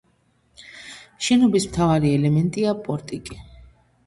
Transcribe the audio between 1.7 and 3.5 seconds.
მთავარი ელემენტია პორტიკი.